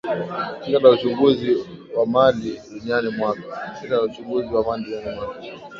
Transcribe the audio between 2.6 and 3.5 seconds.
duniani mwaka